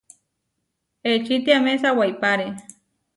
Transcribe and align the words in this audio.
Ečitiáme 1.11 1.73
sawáipare. 1.81 2.47